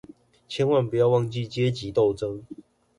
[0.49, 2.41] 千萬不要忘記階級鬥爭